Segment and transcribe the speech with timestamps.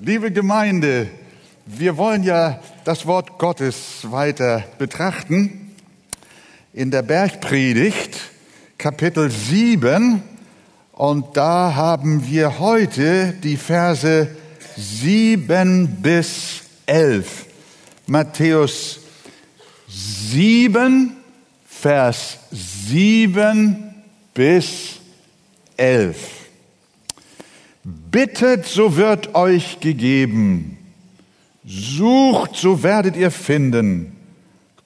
[0.00, 1.08] Liebe Gemeinde,
[1.66, 5.74] wir wollen ja das Wort Gottes weiter betrachten.
[6.72, 8.16] In der Bergpredigt,
[8.78, 10.22] Kapitel 7,
[10.92, 14.28] und da haben wir heute die Verse
[14.76, 17.46] 7 bis 11.
[18.06, 19.00] Matthäus
[19.88, 21.16] 7,
[21.66, 23.94] Vers 7
[24.32, 25.00] bis
[25.76, 26.37] 11.
[28.10, 30.78] Bittet, so wird euch gegeben.
[31.64, 34.16] Sucht, so werdet ihr finden.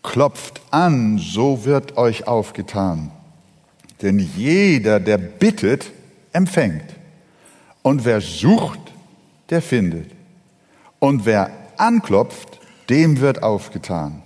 [0.02, 3.12] Klopft an, so wird euch aufgetan.
[4.00, 5.92] Denn jeder, der bittet,
[6.32, 6.84] empfängt.
[7.82, 8.80] Und wer sucht,
[9.50, 10.10] der findet.
[10.98, 14.22] Und wer anklopft, dem wird aufgetan.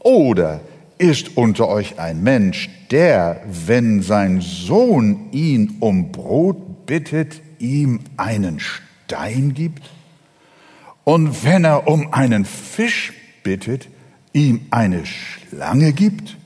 [0.00, 0.60] Oder
[0.98, 8.58] ist unter euch ein Mensch, der, wenn sein Sohn ihn um Brot bittet, ihm einen
[8.60, 9.88] Stein gibt?
[11.04, 13.88] Und wenn er um einen Fisch bittet,
[14.32, 16.36] ihm eine Schlange gibt?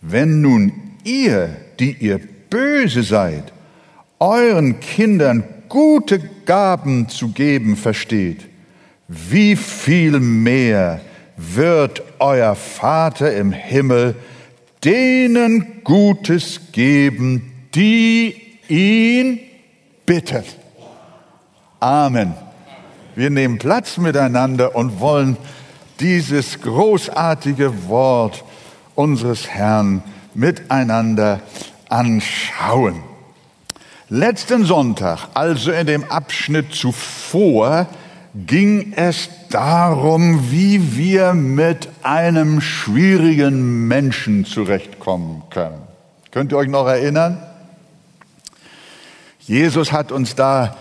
[0.00, 0.72] Wenn nun
[1.04, 3.52] ihr, die ihr böse seid,
[4.18, 8.46] euren Kindern gute Gaben zu geben versteht,
[9.08, 11.00] wie viel mehr
[11.36, 14.14] wird euer Vater im Himmel
[14.84, 18.34] denen Gutes geben, die
[18.68, 19.40] ihn
[20.10, 20.56] bittet.
[21.78, 22.34] Amen.
[23.14, 25.36] Wir nehmen Platz miteinander und wollen
[26.00, 28.42] dieses großartige Wort
[28.96, 30.02] unseres Herrn
[30.34, 31.38] miteinander
[31.88, 33.04] anschauen.
[34.08, 37.86] Letzten Sonntag, also in dem Abschnitt zuvor,
[38.34, 45.82] ging es darum, wie wir mit einem schwierigen Menschen zurechtkommen können.
[46.32, 47.40] Könnt ihr euch noch erinnern?
[49.46, 50.76] Jesus hat uns da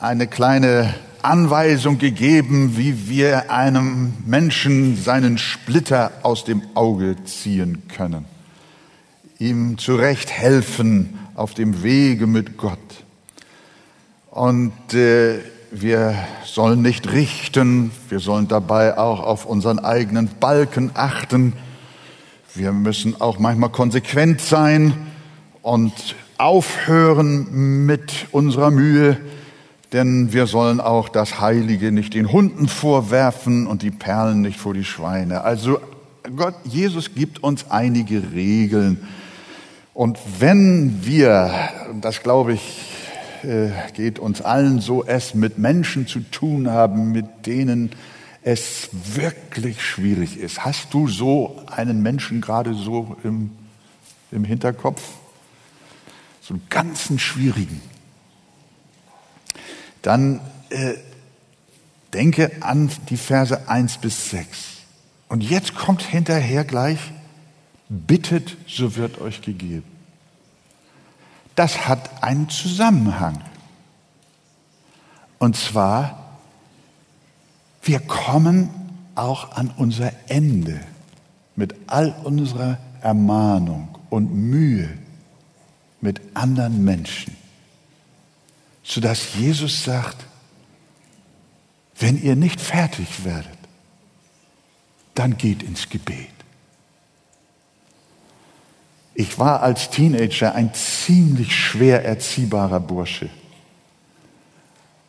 [0.00, 8.24] eine kleine Anweisung gegeben, wie wir einem Menschen seinen Splitter aus dem Auge ziehen können,
[9.38, 12.78] ihm zurecht helfen auf dem Wege mit Gott.
[14.32, 15.38] Und äh,
[15.70, 21.52] wir sollen nicht richten, wir sollen dabei auch auf unseren eigenen Balken achten.
[22.54, 24.94] Wir müssen auch manchmal konsequent sein
[25.62, 29.16] und aufhören mit unserer Mühe,
[29.92, 34.74] denn wir sollen auch das Heilige nicht den Hunden vorwerfen und die Perlen nicht vor
[34.74, 35.42] die Schweine.
[35.42, 35.78] Also
[36.36, 39.06] Gott, Jesus gibt uns einige Regeln.
[39.94, 41.52] Und wenn wir,
[42.00, 42.88] das glaube ich,
[43.44, 47.90] äh, geht uns allen so, es mit Menschen zu tun haben, mit denen
[48.42, 50.64] es wirklich schwierig ist.
[50.64, 53.50] Hast du so einen Menschen gerade so im,
[54.32, 55.02] im Hinterkopf?
[56.42, 57.80] So einen ganzen schwierigen
[60.02, 60.94] dann äh,
[62.12, 64.58] denke an die Verse 1 bis 6.
[65.28, 66.98] Und jetzt kommt hinterher gleich,
[67.88, 69.84] bittet, so wird euch gegeben.
[71.54, 73.40] Das hat einen Zusammenhang.
[75.38, 76.38] Und zwar,
[77.82, 78.70] wir kommen
[79.14, 80.80] auch an unser Ende
[81.56, 84.88] mit all unserer Ermahnung und Mühe
[86.02, 87.42] mit anderen Menschen
[88.82, 90.16] sodass Jesus sagt,
[91.98, 93.58] wenn ihr nicht fertig werdet,
[95.14, 96.28] dann geht ins Gebet.
[99.14, 103.28] Ich war als Teenager ein ziemlich schwer erziehbarer Bursche.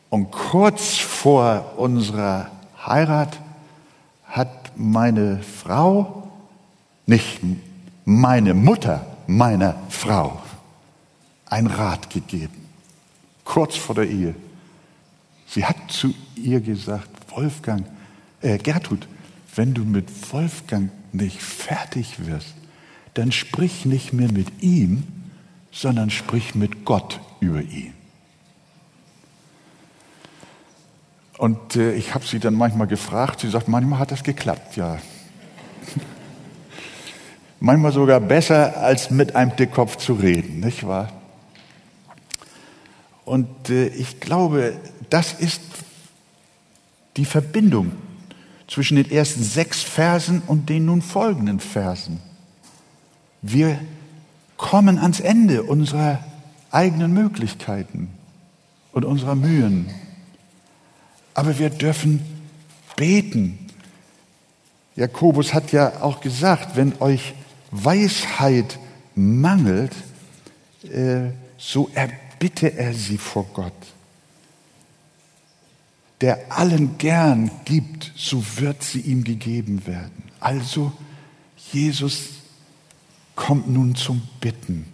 [0.09, 2.51] Und kurz vor unserer
[2.85, 3.39] Heirat
[4.25, 6.31] hat meine Frau,
[7.05, 7.39] nicht
[8.05, 10.42] meine Mutter meiner Frau,
[11.53, 12.63] ein Rat gegeben
[13.43, 14.35] kurz vor der Ehe.
[15.47, 17.85] Sie hat zu ihr gesagt, Wolfgang,
[18.41, 19.07] äh, Gertrud,
[19.55, 22.53] wenn du mit Wolfgang nicht fertig wirst,
[23.13, 25.03] dann sprich nicht mehr mit ihm,
[25.71, 27.93] sondern sprich mit Gott über ihn.
[31.37, 34.97] Und äh, ich habe sie dann manchmal gefragt, sie sagt, manchmal hat das geklappt, ja.
[37.59, 41.11] manchmal sogar besser, als mit einem Dickkopf zu reden, nicht wahr?
[43.25, 44.75] Und äh, ich glaube,
[45.09, 45.61] das ist
[47.17, 47.91] die Verbindung
[48.67, 52.19] zwischen den ersten sechs Versen und den nun folgenden Versen.
[53.41, 53.79] Wir
[54.57, 56.23] kommen ans Ende unserer
[56.71, 58.09] eigenen Möglichkeiten
[58.91, 59.89] und unserer Mühen.
[61.33, 62.21] Aber wir dürfen
[62.95, 63.59] beten.
[64.95, 67.33] Jakobus hat ja auch gesagt, wenn euch
[67.71, 68.79] Weisheit
[69.15, 69.91] mangelt,
[70.83, 71.89] äh, so
[72.43, 73.73] erbitte er sie vor Gott.
[76.21, 80.23] der allen gern gibt, so wird sie ihm gegeben werden.
[80.39, 80.93] Also
[81.73, 82.29] Jesus
[83.35, 84.85] kommt nun zum Bitten.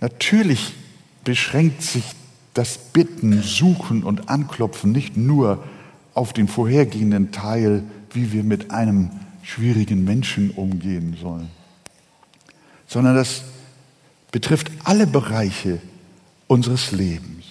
[0.00, 0.74] Natürlich
[1.22, 2.04] beschränkt sich
[2.52, 5.64] das Bitten, Suchen und Anklopfen nicht nur
[6.12, 7.82] auf den vorhergehenden Teil,
[8.12, 9.10] wie wir mit einem
[9.42, 11.48] schwierigen Menschen umgehen sollen,
[12.86, 13.44] sondern das
[14.30, 15.80] betrifft alle Bereiche
[16.46, 17.44] unseres Lebens.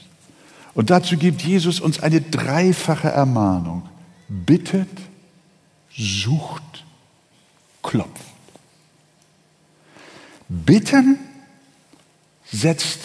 [0.74, 3.88] Und dazu gibt Jesus uns eine dreifache Ermahnung.
[4.28, 4.90] Bittet,
[5.96, 6.86] sucht,
[7.84, 8.24] klopft.
[10.50, 11.20] Bitten
[12.52, 13.00] setzt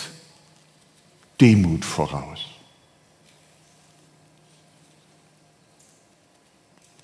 [1.40, 2.40] Demut voraus.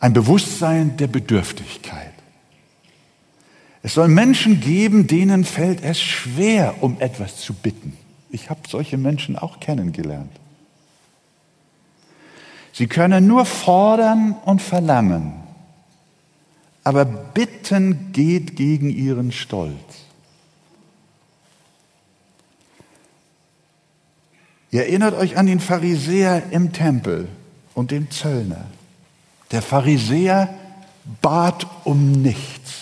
[0.00, 2.12] Ein Bewusstsein der Bedürftigkeit.
[3.82, 7.96] Es soll Menschen geben, denen fällt es schwer, um etwas zu bitten.
[8.34, 10.32] Ich habe solche Menschen auch kennengelernt.
[12.72, 15.34] Sie können nur fordern und verlangen,
[16.82, 19.78] aber bitten geht gegen ihren Stolz.
[24.72, 27.28] Ihr erinnert euch an den Pharisäer im Tempel
[27.72, 28.66] und den Zöllner.
[29.52, 30.52] Der Pharisäer
[31.22, 32.80] bat um nichts.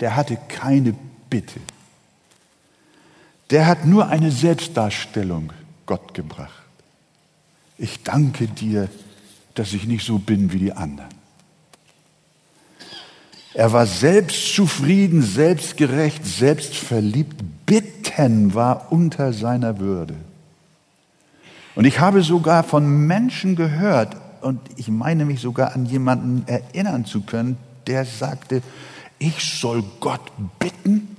[0.00, 0.92] Der hatte keine
[1.30, 1.60] Bitte.
[3.50, 5.52] Der hat nur eine Selbstdarstellung
[5.86, 6.52] Gott gebracht.
[7.78, 8.88] Ich danke dir,
[9.54, 11.14] dass ich nicht so bin wie die anderen.
[13.54, 17.36] Er war selbstzufrieden, selbstgerecht, selbstverliebt.
[17.64, 20.14] Bitten war unter seiner Würde.
[21.74, 27.04] Und ich habe sogar von Menschen gehört, und ich meine mich sogar an jemanden erinnern
[27.04, 27.56] zu können,
[27.86, 28.62] der sagte,
[29.18, 30.20] ich soll Gott
[30.58, 31.15] bitten?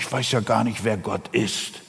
[0.00, 1.82] Ich weiß ja gar nicht, wer Gott ist.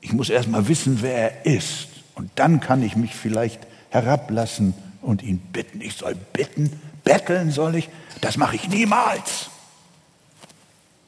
[0.00, 1.88] Ich muss erst mal wissen, wer er ist.
[2.14, 5.80] Und dann kann ich mich vielleicht herablassen und ihn bitten.
[5.80, 7.88] Ich soll bitten, betteln soll ich.
[8.20, 9.50] Das mache ich niemals.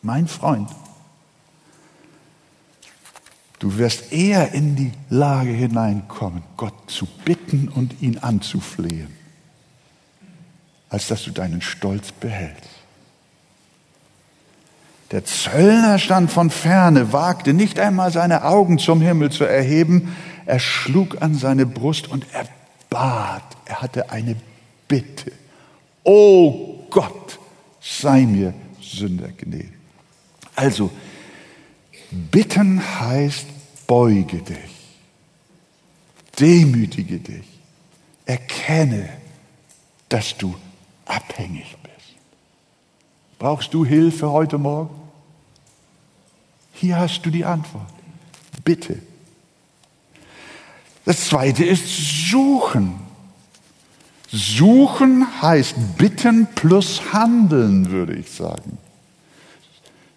[0.03, 0.69] Mein Freund,
[3.61, 9.17] du wirst eher in die Lage hineinkommen, Gott zu bitten und ihn anzuflehen,
[10.89, 12.82] als dass du deinen Stolz behältst.
[15.13, 20.17] Der Zöllner stand von ferne, wagte nicht einmal seine Augen zum Himmel zu erheben.
[20.47, 22.47] Er schlug an seine Brust und er
[22.89, 23.45] bat.
[23.67, 24.37] Er hatte eine
[24.89, 25.33] Bitte.
[26.03, 27.39] Oh Gott,
[27.81, 29.73] sei mir Sünder gnädig.
[30.57, 30.91] Also,
[32.11, 33.47] bitten heißt,
[33.87, 34.57] beuge dich,
[36.39, 37.47] demütige dich,
[38.25, 39.09] erkenne,
[40.09, 40.55] dass du
[41.07, 42.17] abhängig bist.
[43.39, 45.02] Brauchst du Hilfe heute Morgen?
[46.83, 47.87] Hier hast du die Antwort.
[48.65, 48.99] Bitte.
[51.05, 51.85] Das zweite ist
[52.29, 52.99] suchen.
[54.33, 58.79] Suchen heißt bitten plus handeln, würde ich sagen.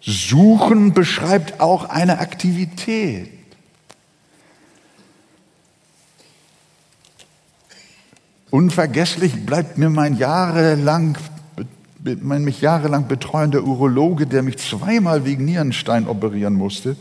[0.00, 3.30] Suchen beschreibt auch eine Aktivität.
[8.50, 11.16] Unvergesslich bleibt mir mein jahrelang,
[12.22, 16.96] mein mich jahrelang betreuender Urologe, der mich zweimal wegen Nierenstein operieren musste.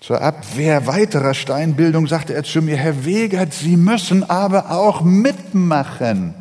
[0.00, 6.34] Zur Abwehr weiterer Steinbildung sagte er zu mir, Herr Wegert, Sie müssen aber auch mitmachen.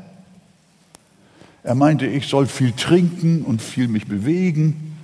[1.63, 4.96] Er meinte, ich soll viel trinken und viel mich bewegen.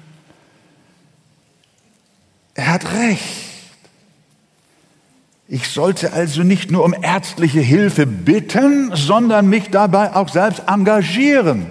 [2.54, 3.50] Er hat recht.
[5.48, 11.66] Ich sollte also nicht nur um ärztliche Hilfe bitten, sondern mich dabei auch selbst engagieren.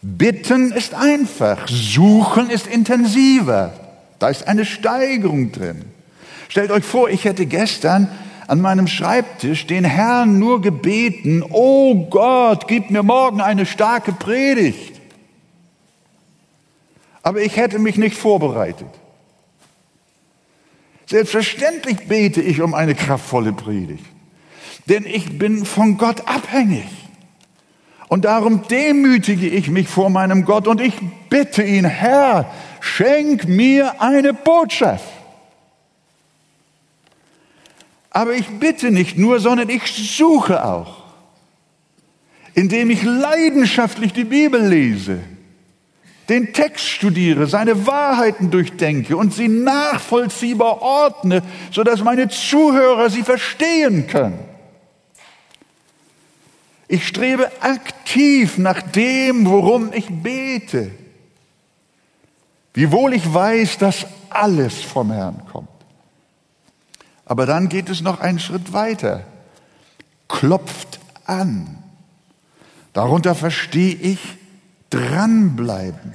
[0.00, 3.72] Bitten ist einfach, suchen ist intensiver.
[4.18, 5.84] Da ist eine Steigerung drin.
[6.48, 8.08] Stellt euch vor, ich hätte gestern
[8.46, 15.00] an meinem Schreibtisch den Herrn nur gebeten, oh Gott, gib mir morgen eine starke Predigt.
[17.22, 18.88] Aber ich hätte mich nicht vorbereitet.
[21.06, 24.04] Selbstverständlich bete ich um eine kraftvolle Predigt,
[24.86, 26.86] denn ich bin von Gott abhängig.
[28.08, 30.94] Und darum demütige ich mich vor meinem Gott und ich
[31.28, 32.50] bitte ihn, Herr,
[32.80, 35.04] schenk mir eine Botschaft.
[38.10, 41.04] Aber ich bitte nicht nur, sondern ich suche auch,
[42.54, 45.20] indem ich leidenschaftlich die Bibel lese,
[46.30, 54.06] den Text studiere, seine Wahrheiten durchdenke und sie nachvollziehbar ordne, sodass meine Zuhörer sie verstehen
[54.06, 54.47] können.
[56.88, 60.90] Ich strebe aktiv nach dem, worum ich bete.
[62.72, 65.68] Wiewohl ich weiß, dass alles vom Herrn kommt.
[67.26, 69.24] Aber dann geht es noch einen Schritt weiter.
[70.28, 71.82] Klopft an.
[72.94, 74.18] Darunter verstehe ich
[74.88, 76.14] dranbleiben.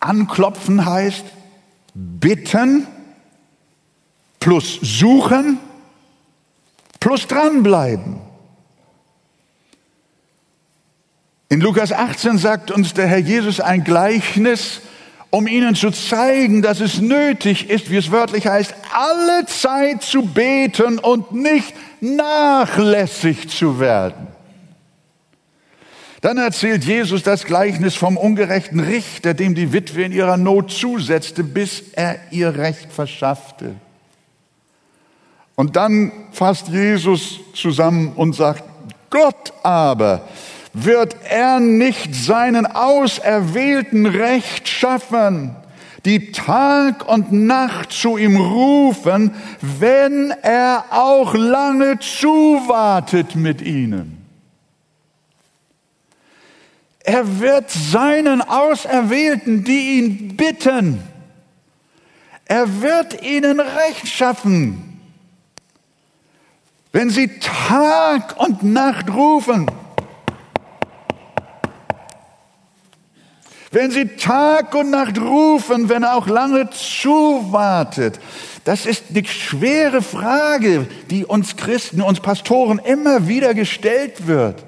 [0.00, 1.24] Anklopfen heißt
[1.94, 2.86] bitten
[4.38, 5.58] plus suchen
[6.98, 8.29] plus dranbleiben.
[11.52, 14.82] In Lukas 18 sagt uns der Herr Jesus ein Gleichnis,
[15.30, 20.22] um ihnen zu zeigen, dass es nötig ist, wie es wörtlich heißt, alle Zeit zu
[20.22, 24.28] beten und nicht nachlässig zu werden.
[26.20, 31.42] Dann erzählt Jesus das Gleichnis vom ungerechten Richter, dem die Witwe in ihrer Not zusetzte,
[31.42, 33.74] bis er ihr Recht verschaffte.
[35.56, 38.62] Und dann fasst Jesus zusammen und sagt,
[39.10, 40.28] Gott aber
[40.72, 45.56] wird er nicht seinen Auserwählten Recht schaffen,
[46.04, 54.16] die Tag und Nacht zu ihm rufen, wenn er auch lange zuwartet mit ihnen.
[57.02, 61.02] Er wird seinen Auserwählten, die ihn bitten,
[62.44, 65.00] er wird ihnen Recht schaffen.
[66.92, 69.70] Wenn sie Tag und Nacht rufen,
[73.70, 78.18] wenn sie Tag und Nacht rufen, wenn er auch lange zuwartet.
[78.64, 84.64] Das ist eine schwere Frage, die uns Christen, uns Pastoren immer wieder gestellt wird.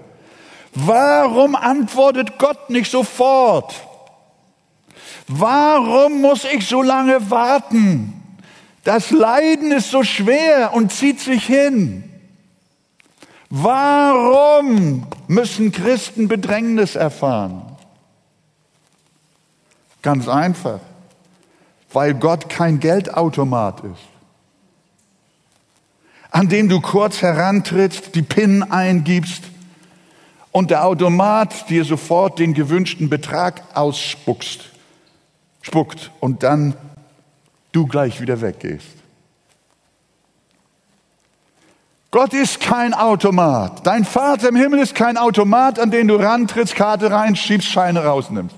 [0.74, 3.74] Warum antwortet Gott nicht sofort?
[5.28, 8.14] Warum muss ich so lange warten?
[8.84, 12.04] Das Leiden ist so schwer und zieht sich hin.
[13.50, 17.71] Warum müssen Christen Bedrängnis erfahren?
[20.02, 20.80] Ganz einfach,
[21.92, 24.02] weil Gott kein Geldautomat ist,
[26.32, 29.44] an dem du kurz herantrittst, die PIN eingibst
[30.50, 34.70] und der Automat dir sofort den gewünschten Betrag ausspuckst,
[35.62, 36.74] spuckt und dann
[37.70, 38.88] du gleich wieder weggehst.
[42.10, 43.86] Gott ist kein Automat.
[43.86, 48.54] Dein Vater im Himmel ist kein Automat, an den du rantrittst, Karte reinschiebst, Scheine rausnimmst.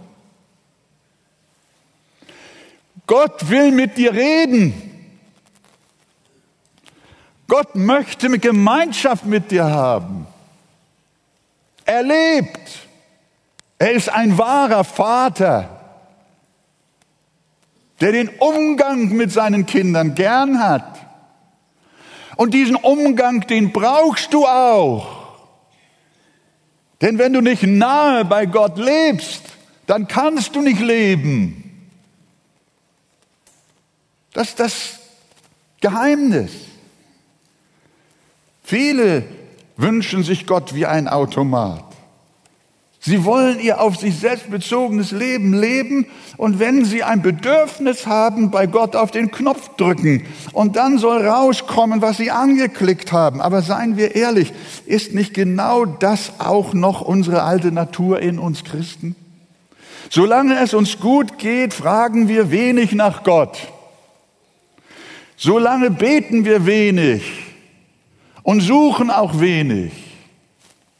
[3.07, 4.73] Gott will mit dir reden.
[7.47, 10.27] Gott möchte Gemeinschaft mit dir haben.
[11.85, 12.85] Er lebt.
[13.79, 15.69] Er ist ein wahrer Vater,
[18.01, 21.01] der den Umgang mit seinen Kindern gern hat.
[22.37, 25.07] Und diesen Umgang, den brauchst du auch.
[27.01, 29.43] Denn wenn du nicht nahe bei Gott lebst,
[29.87, 31.64] dann kannst du nicht leben.
[34.35, 34.99] Das ist das
[35.81, 36.51] Geheimnis.
[38.63, 39.25] Viele
[39.77, 41.85] wünschen sich Gott wie ein Automat.
[42.99, 46.07] Sie wollen ihr auf sich selbst bezogenes Leben leben
[46.39, 51.27] und wenn sie ein Bedürfnis haben, bei Gott auf den Knopf drücken und dann soll
[51.27, 53.43] rauskommen, was sie angeklickt haben.
[53.43, 54.55] Aber seien wir ehrlich,
[54.87, 59.15] ist nicht genau das auch noch unsere alte Natur in uns Christen?
[60.09, 63.74] Solange es uns gut geht, fragen wir wenig nach Gott.
[65.37, 67.23] Solange beten wir wenig
[68.43, 69.93] und suchen auch wenig.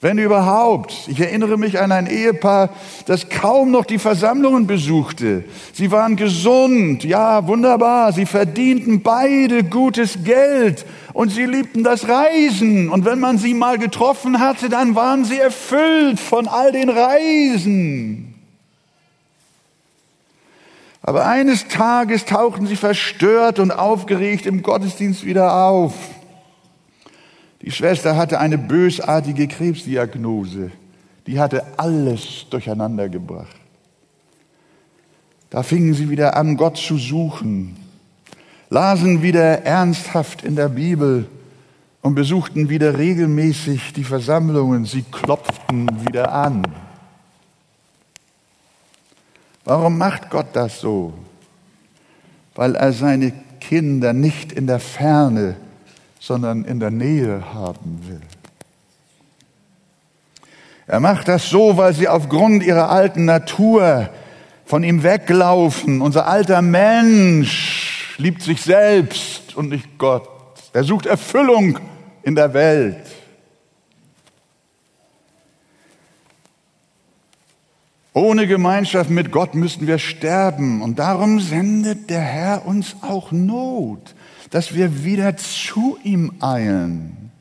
[0.05, 1.09] Wenn überhaupt.
[1.09, 2.69] Ich erinnere mich an ein Ehepaar,
[3.07, 5.45] das kaum noch die Versammlungen besuchte.
[5.73, 8.13] Sie waren gesund, ja, wunderbar.
[8.13, 12.91] Sie verdienten beide gutes Geld und sie liebten das Reisen.
[12.91, 18.24] Und wenn man sie mal getroffen hatte, dann waren sie erfüllt von all den Reisen.
[21.07, 25.93] Aber eines Tages tauchten sie verstört und aufgeregt im Gottesdienst wieder auf.
[27.61, 30.71] Die Schwester hatte eine bösartige Krebsdiagnose.
[31.27, 33.55] Die hatte alles durcheinander gebracht.
[35.51, 37.77] Da fingen sie wieder an, Gott zu suchen,
[38.71, 41.27] lasen wieder ernsthaft in der Bibel
[42.01, 44.87] und besuchten wieder regelmäßig die Versammlungen.
[44.87, 46.63] Sie klopften wieder an.
[49.65, 51.15] Warum macht Gott das so?
[52.55, 55.57] Weil er seine Kinder nicht in der Ferne
[56.25, 58.21] sondern in der Nähe haben will.
[60.87, 64.09] Er macht das so, weil sie aufgrund ihrer alten Natur
[64.65, 66.01] von ihm weglaufen.
[66.01, 70.29] Unser alter Mensch liebt sich selbst und nicht Gott.
[70.73, 71.79] Er sucht Erfüllung
[72.23, 73.05] in der Welt.
[78.15, 84.15] Ohne Gemeinschaft mit Gott müssten wir sterben und darum sendet der Herr uns auch Not
[84.55, 87.33] dass wir wieder zu ihm eilen.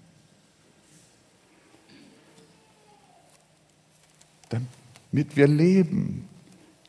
[4.49, 6.27] Damit wir leben.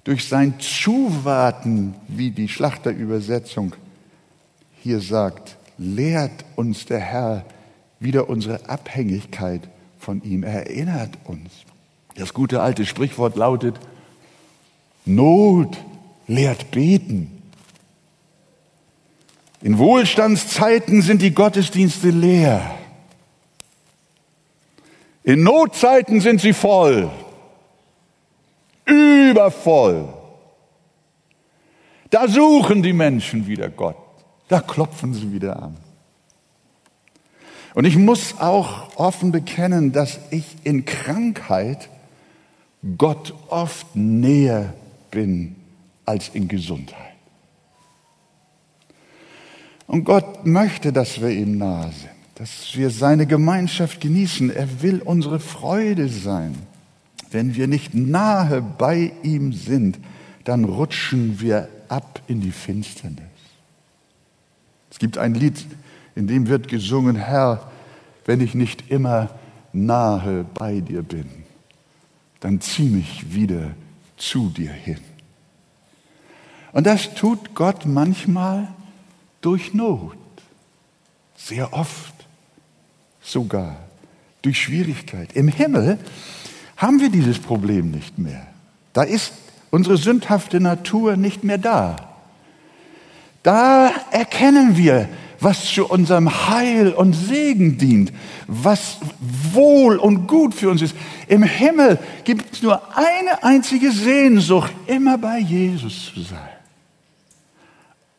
[0.03, 3.77] Durch sein Zuwarten, wie die Schlachterübersetzung
[4.81, 7.45] hier sagt, lehrt uns der Herr
[8.01, 11.67] wieder unsere Abhängigkeit von ihm, er erinnert uns.
[12.17, 13.79] Das gute alte Sprichwort lautet,
[15.05, 15.77] Not
[16.27, 17.43] lehrt beten.
[19.61, 22.75] In Wohlstandszeiten sind die Gottesdienste leer.
[25.23, 27.11] In Notzeiten sind sie voll,
[28.85, 30.13] übervoll.
[32.11, 33.97] Da suchen die Menschen wieder Gott,
[34.49, 35.77] da klopfen sie wieder an.
[37.75, 41.89] Und ich muss auch offen bekennen, dass ich in Krankheit
[42.99, 44.75] Gott oft näher
[45.11, 45.57] bin
[46.05, 47.15] als in Gesundheit.
[49.87, 54.51] Und Gott möchte, dass wir ihm nahe sind, dass wir seine Gemeinschaft genießen.
[54.51, 56.55] Er will unsere Freude sein.
[57.31, 59.99] Wenn wir nicht nahe bei ihm sind,
[60.45, 63.23] dann rutschen wir ab in die Finsternis.
[64.91, 65.67] Es gibt ein Lied,
[66.15, 67.71] in dem wird gesungen, Herr,
[68.27, 69.31] wenn ich nicht immer
[69.73, 71.44] nahe bei dir bin,
[72.45, 73.71] dann zieh mich wieder
[74.19, 75.01] zu dir hin.
[76.73, 78.69] Und das tut Gott manchmal
[79.41, 80.19] durch Not,
[81.39, 82.13] sehr oft
[83.23, 83.77] sogar
[84.43, 85.33] durch Schwierigkeit.
[85.33, 85.99] Im Himmel
[86.77, 88.47] haben wir dieses Problem nicht mehr.
[88.93, 89.33] Da ist
[89.71, 91.97] unsere sündhafte Natur nicht mehr da.
[93.43, 95.09] Da erkennen wir,
[95.45, 98.13] was zu unserem Heil und Segen dient,
[98.49, 98.99] was
[99.53, 100.97] wohl und gut für uns ist.
[101.29, 106.39] Im Himmel gibt es nur eine einzige Sehnsucht, immer bei Jesus zu sein.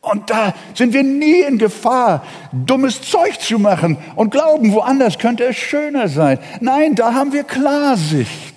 [0.00, 5.44] Und da sind wir nie in Gefahr, dummes Zeug zu machen und glauben, woanders könnte
[5.44, 6.38] es schöner sein.
[6.60, 8.55] Nein, da haben wir Klarsicht.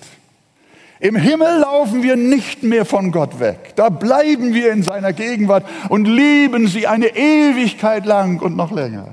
[1.00, 3.72] Im Himmel laufen wir nicht mehr von Gott weg.
[3.76, 9.08] Da bleiben wir in seiner Gegenwart und lieben sie eine Ewigkeit lang und noch länger.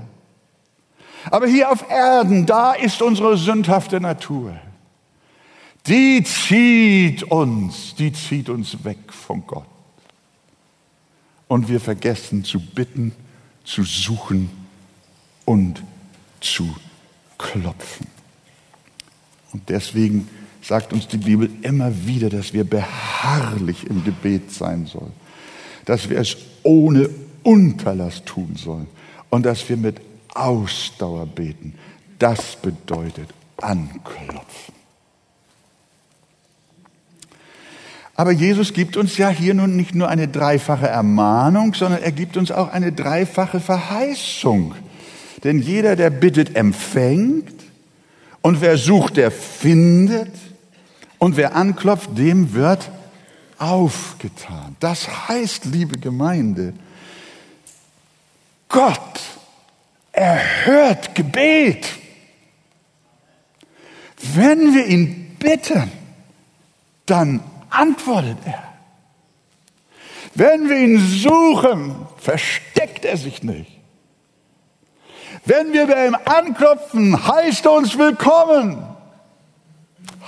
[1.32, 4.58] Aber hier auf Erden, da ist unsere sündhafte Natur.
[5.88, 9.65] Die zieht uns, die zieht uns weg von Gott
[11.47, 13.13] und wir vergessen zu bitten,
[13.63, 14.50] zu suchen
[15.45, 15.82] und
[16.41, 16.76] zu
[17.38, 18.08] klopfen.
[19.54, 20.28] Und deswegen
[20.67, 25.13] sagt uns die Bibel immer wieder, dass wir beharrlich im Gebet sein sollen,
[25.86, 27.10] dass wir es ohne
[27.43, 28.88] Unterlass tun sollen
[29.30, 30.01] und dass wir mit
[30.34, 31.73] Ausdauer beten.
[32.19, 34.73] Das bedeutet anklopfen.
[38.15, 42.36] Aber Jesus gibt uns ja hier nun nicht nur eine dreifache Ermahnung, sondern er gibt
[42.36, 44.73] uns auch eine dreifache Verheißung.
[45.43, 47.53] Denn jeder, der bittet, empfängt.
[48.41, 50.32] Und wer sucht, der findet.
[51.19, 52.89] Und wer anklopft, dem wird
[53.58, 54.75] aufgetan.
[54.80, 56.73] Das heißt, liebe Gemeinde,
[58.69, 59.19] Gott
[60.12, 61.88] erhört Gebet.
[64.36, 65.91] Wenn wir ihn bitten,
[67.06, 68.63] dann antwortet er.
[70.34, 73.71] Wenn wir ihn suchen, versteckt er sich nicht.
[75.45, 78.97] Wenn wir bei ihm anklopfen, heißt er uns willkommen.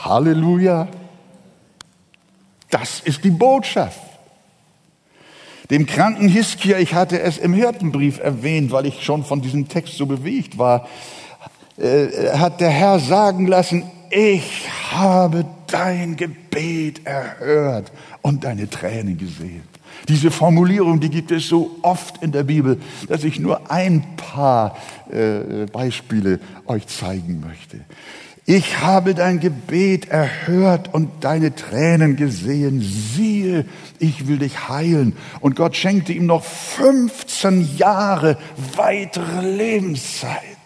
[0.04, 0.88] Halleluja.
[2.70, 4.00] Das ist die Botschaft.
[5.70, 9.98] Dem kranken Hiskia, ich hatte es im Hirtenbrief erwähnt, weil ich schon von diesem Text
[9.98, 10.88] so bewegt war,
[11.78, 17.92] äh, hat der Herr sagen lassen, ich habe dein Gebet erhört
[18.24, 19.64] und deine Tränen gesehen.
[20.08, 24.76] Diese Formulierung, die gibt es so oft in der Bibel, dass ich nur ein paar
[25.12, 27.82] äh, Beispiele euch zeigen möchte.
[28.52, 32.82] Ich habe dein Gebet erhört und deine Tränen gesehen.
[32.82, 33.64] Siehe,
[34.00, 35.16] ich will dich heilen.
[35.40, 38.40] Und Gott schenkte ihm noch 15 Jahre
[38.76, 40.58] weitere Lebenszeit.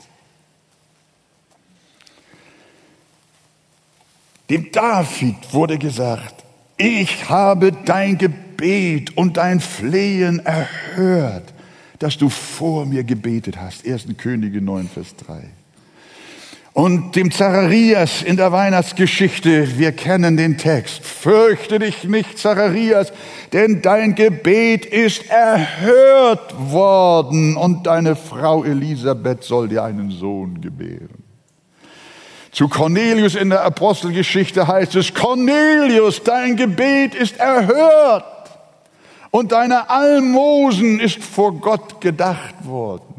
[4.50, 6.46] Dem David wurde gesagt,
[6.78, 11.54] ich habe dein Gebet und dein Flehen erhört,
[12.00, 13.86] dass du vor mir gebetet hast.
[13.86, 14.06] 1.
[14.18, 15.50] Könige 9, Vers 3.
[16.74, 23.14] Und dem Zacharias in der Weihnachtsgeschichte, wir kennen den Text, fürchte dich nicht, Zacharias,
[23.52, 31.24] denn dein Gebet ist erhört worden und deine Frau Elisabeth soll dir einen Sohn gebären.
[32.52, 38.26] Zu Cornelius in der Apostelgeschichte heißt es, Cornelius, dein Gebet ist erhört
[39.30, 43.13] und deine Almosen ist vor Gott gedacht worden.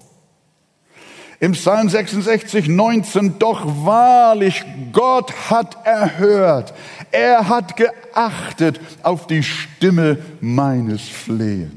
[1.44, 6.72] Im Psalm 66, 19, doch wahrlich, Gott hat erhört,
[7.12, 11.74] er hat geachtet auf die Stimme meines Flehens.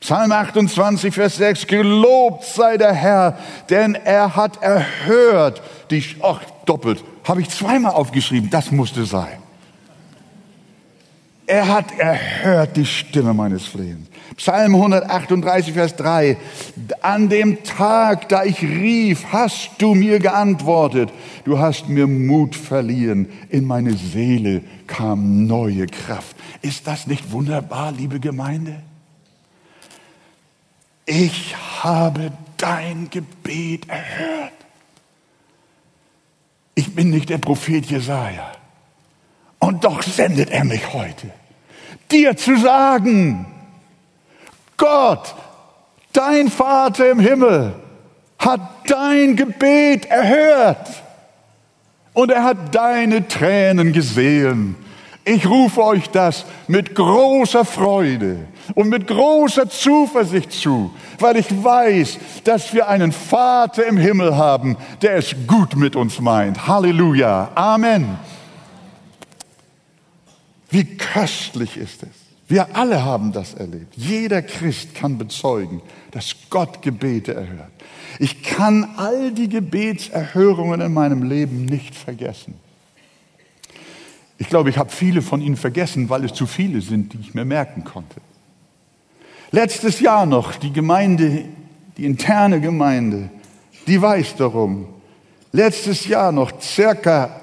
[0.00, 3.38] Psalm 28, Vers 6, gelobt sei der Herr,
[3.70, 9.38] denn er hat erhört die, ach, doppelt, habe ich zweimal aufgeschrieben, das musste sein.
[11.46, 14.11] Er hat erhört die Stimme meines Flehens.
[14.36, 16.36] Psalm 138, Vers 3.
[17.00, 21.10] An dem Tag, da ich rief, hast du mir geantwortet.
[21.44, 23.28] Du hast mir Mut verliehen.
[23.50, 26.36] In meine Seele kam neue Kraft.
[26.62, 28.82] Ist das nicht wunderbar, liebe Gemeinde?
[31.04, 34.52] Ich habe dein Gebet erhört.
[36.74, 38.52] Ich bin nicht der Prophet Jesaja.
[39.58, 41.30] Und doch sendet er mich heute,
[42.10, 43.46] dir zu sagen,
[44.82, 45.36] Gott,
[46.12, 47.72] dein Vater im Himmel,
[48.36, 50.88] hat dein Gebet erhört
[52.14, 54.74] und er hat deine Tränen gesehen.
[55.24, 62.18] Ich rufe euch das mit großer Freude und mit großer Zuversicht zu, weil ich weiß,
[62.42, 66.66] dass wir einen Vater im Himmel haben, der es gut mit uns meint.
[66.66, 67.52] Halleluja.
[67.54, 68.18] Amen.
[70.70, 72.21] Wie köstlich ist es.
[72.52, 73.94] Wir alle haben das erlebt.
[73.96, 77.70] Jeder Christ kann bezeugen, dass Gott Gebete erhört.
[78.18, 82.52] Ich kann all die Gebetserhörungen in meinem Leben nicht vergessen.
[84.36, 87.32] Ich glaube, ich habe viele von ihnen vergessen, weil es zu viele sind, die ich
[87.32, 88.20] mir merken konnte.
[89.50, 91.46] Letztes Jahr noch, die Gemeinde,
[91.96, 93.30] die interne Gemeinde,
[93.86, 94.88] die weiß darum.
[95.52, 97.40] Letztes Jahr noch, circa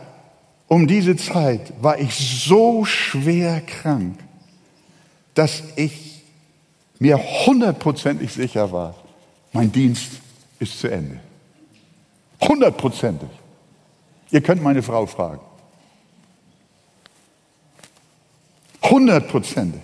[0.67, 4.19] um diese Zeit, war ich so schwer krank
[5.39, 6.21] dass ich
[6.99, 8.93] mir hundertprozentig sicher war,
[9.53, 10.11] mein Dienst
[10.59, 11.17] ist zu Ende.
[12.41, 13.29] Hundertprozentig.
[14.31, 15.39] Ihr könnt meine Frau fragen.
[18.83, 19.79] Hundertprozentig.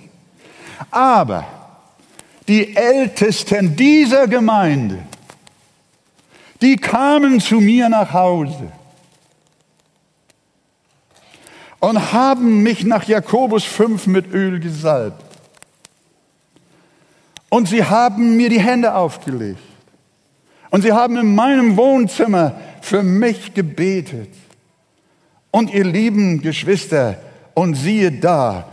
[0.91, 1.45] Aber
[2.49, 5.03] die Ältesten dieser Gemeinde,
[6.61, 8.73] die kamen zu mir nach Hause
[11.79, 15.24] und haben mich nach Jakobus 5 mit Öl gesalbt.
[17.49, 19.59] Und sie haben mir die Hände aufgelegt.
[20.71, 24.29] Und sie haben in meinem Wohnzimmer für mich gebetet.
[25.51, 27.17] Und ihr lieben Geschwister,
[27.55, 28.67] und siehe da,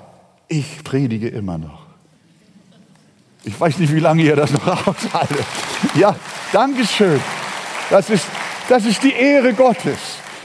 [0.49, 1.87] ich predige immer noch.
[3.45, 5.47] Ich weiß nicht, wie lange ihr das noch aushaltet.
[5.95, 6.15] Ja,
[6.53, 7.21] Dankeschön.
[7.89, 8.27] Das ist,
[8.69, 9.99] das ist die Ehre Gottes.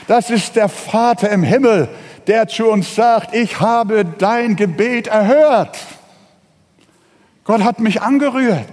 [0.08, 1.90] Das ist der Vater im Himmel,
[2.28, 5.78] der zu uns sagt, ich habe dein Gebet erhört.
[7.48, 8.68] Gott hat mich angerührt.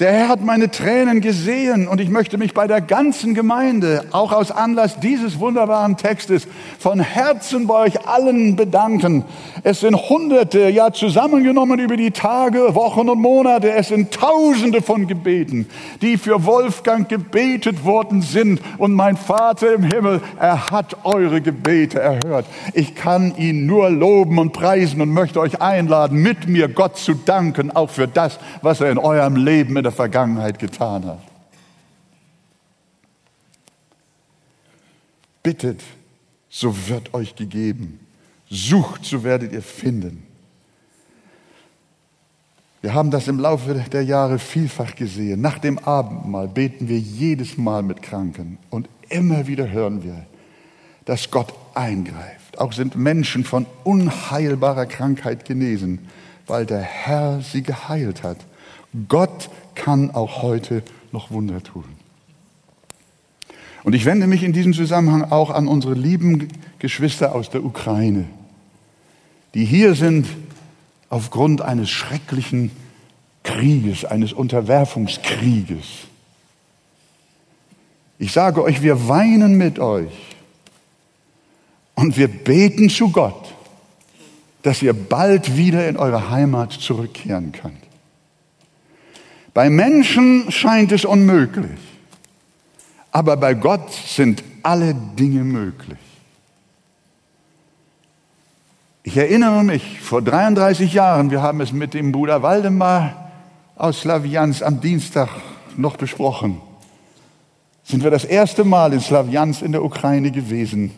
[0.00, 4.32] Der Herr hat meine Tränen gesehen und ich möchte mich bei der ganzen Gemeinde, auch
[4.32, 6.48] aus Anlass dieses wunderbaren Textes,
[6.80, 9.24] von Herzen bei euch allen bedanken.
[9.62, 15.06] Es sind Hunderte, ja zusammengenommen über die Tage, Wochen und Monate, es sind Tausende von
[15.06, 15.68] Gebeten,
[16.02, 18.60] die für Wolfgang gebetet worden sind.
[18.78, 22.46] Und mein Vater im Himmel, er hat eure Gebete erhört.
[22.72, 27.14] Ich kann ihn nur loben und preisen und möchte euch einladen, mit mir Gott zu
[27.14, 31.22] danken, auch für das, was er in eurem Leben der Vergangenheit getan hat.
[35.42, 35.82] Bittet,
[36.48, 38.00] so wird euch gegeben.
[38.48, 40.26] Sucht, so werdet ihr finden.
[42.84, 45.40] Wir haben das im Laufe der Jahre vielfach gesehen.
[45.40, 50.26] Nach dem Abendmahl beten wir jedes Mal mit Kranken und immer wieder hören wir,
[51.06, 52.58] dass Gott eingreift.
[52.58, 56.10] Auch sind Menschen von unheilbarer Krankheit genesen,
[56.46, 58.38] weil der Herr sie geheilt hat.
[59.08, 60.82] Gott kann auch heute
[61.12, 61.84] noch Wunder tun.
[63.84, 68.24] Und ich wende mich in diesem Zusammenhang auch an unsere lieben Geschwister aus der Ukraine,
[69.52, 70.26] die hier sind
[71.10, 72.70] aufgrund eines schrecklichen
[73.42, 75.84] Krieges, eines Unterwerfungskrieges.
[78.18, 80.12] Ich sage euch, wir weinen mit euch
[81.94, 83.54] und wir beten zu Gott,
[84.62, 87.83] dass ihr bald wieder in eure Heimat zurückkehren könnt.
[89.54, 91.78] Bei Menschen scheint es unmöglich,
[93.12, 95.98] aber bei Gott sind alle Dinge möglich.
[99.04, 103.30] Ich erinnere mich, vor 33 Jahren, wir haben es mit dem Bruder Waldemar
[103.76, 105.28] aus Slavianz am Dienstag
[105.76, 106.60] noch besprochen,
[107.84, 110.90] sind wir das erste Mal in Slavianz in der Ukraine gewesen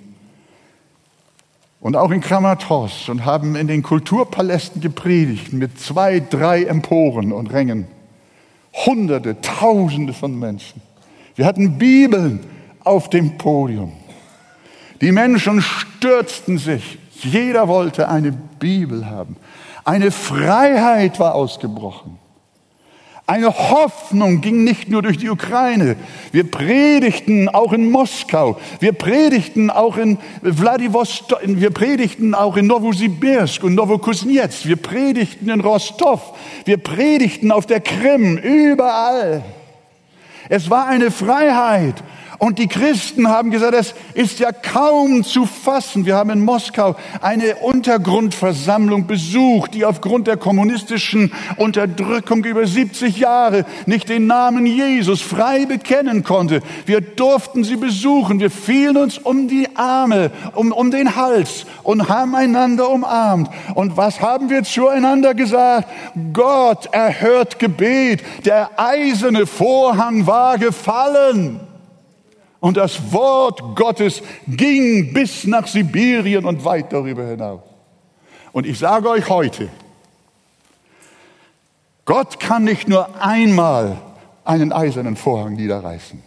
[1.80, 7.52] und auch in Kramatorsk und haben in den Kulturpalästen gepredigt mit zwei, drei Emporen und
[7.52, 7.88] Rängen.
[8.84, 10.82] Hunderte, Tausende von Menschen.
[11.34, 12.40] Wir hatten Bibeln
[12.84, 13.92] auf dem Podium.
[15.00, 16.98] Die Menschen stürzten sich.
[17.22, 19.36] Jeder wollte eine Bibel haben.
[19.84, 22.18] Eine Freiheit war ausgebrochen.
[23.28, 25.96] Eine Hoffnung ging nicht nur durch die Ukraine.
[26.30, 28.60] Wir predigten auch in Moskau.
[28.78, 31.40] Wir predigten auch in Vladivostok.
[31.42, 34.66] Wir predigten auch in Novosibirsk und Novokuznetsk.
[34.66, 36.38] Wir predigten in Rostov.
[36.66, 38.36] Wir predigten auf der Krim.
[38.36, 39.42] Überall.
[40.48, 42.04] Es war eine Freiheit.
[42.38, 46.04] Und die Christen haben gesagt, es ist ja kaum zu fassen.
[46.04, 53.64] Wir haben in Moskau eine Untergrundversammlung besucht, die aufgrund der kommunistischen Unterdrückung über 70 Jahre
[53.86, 56.60] nicht den Namen Jesus frei bekennen konnte.
[56.84, 58.40] Wir durften sie besuchen.
[58.40, 63.48] Wir fielen uns um die Arme, um, um den Hals und haben einander umarmt.
[63.74, 65.88] Und was haben wir zueinander gesagt?
[66.32, 68.22] Gott erhört Gebet.
[68.44, 71.65] Der eiserne Vorhang war gefallen.
[72.60, 77.60] Und das Wort Gottes ging bis nach Sibirien und weit darüber hinaus.
[78.52, 79.68] Und ich sage euch heute,
[82.06, 83.98] Gott kann nicht nur einmal
[84.44, 86.22] einen eisernen Vorhang niederreißen.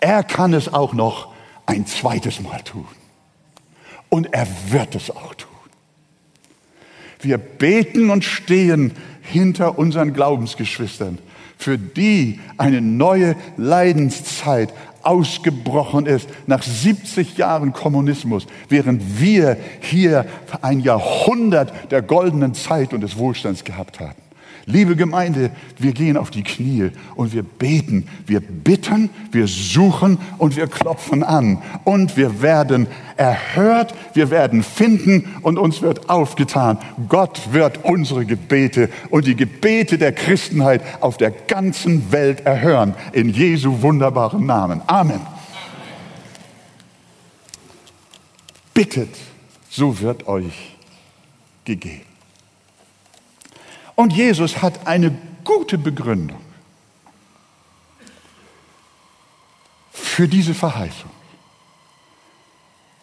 [0.00, 1.32] Er kann es auch noch
[1.66, 2.86] ein zweites Mal tun.
[4.08, 5.48] Und er wird es auch tun.
[7.20, 11.18] Wir beten und stehen hinter unseren Glaubensgeschwistern,
[11.56, 20.26] für die eine neue Leidenszeit ausgebrochen ist nach 70 Jahren Kommunismus, während wir hier
[20.62, 24.27] ein Jahrhundert der goldenen Zeit und des Wohlstands gehabt haben.
[24.70, 30.56] Liebe Gemeinde, wir gehen auf die Knie und wir beten, wir bitten, wir suchen und
[30.56, 36.76] wir klopfen an und wir werden erhört, wir werden finden und uns wird aufgetan.
[37.08, 42.94] Gott wird unsere Gebete und die Gebete der Christenheit auf der ganzen Welt erhören.
[43.12, 44.82] In Jesu wunderbaren Namen.
[44.86, 45.20] Amen.
[48.74, 49.16] Bittet,
[49.70, 50.76] so wird euch
[51.64, 52.07] gegeben.
[53.98, 55.10] Und Jesus hat eine
[55.42, 56.38] gute Begründung
[59.90, 61.10] für diese Verheißung.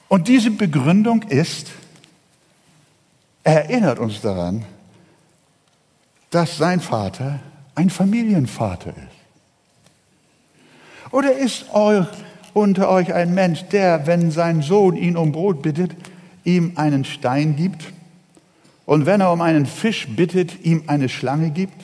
[0.07, 1.67] Und diese Begründung ist,
[3.43, 4.63] er erinnert uns daran,
[6.29, 7.41] dass sein Vater
[7.75, 9.17] ein Familienvater ist.
[11.11, 12.07] Oder ist euch,
[12.53, 15.93] unter euch ein Mensch, der, wenn sein Sohn ihn um Brot bittet,
[16.45, 17.91] ihm einen Stein gibt?
[18.85, 21.81] Und wenn er um einen Fisch bittet, ihm eine Schlange gibt?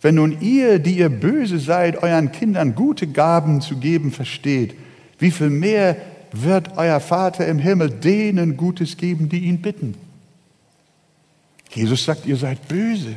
[0.00, 4.74] Wenn nun ihr, die ihr böse seid, euren Kindern gute Gaben zu geben versteht,
[5.18, 5.96] wie viel mehr
[6.32, 9.94] wird euer Vater im Himmel denen Gutes geben, die ihn bitten?
[11.70, 13.16] Jesus sagt, ihr seid böse.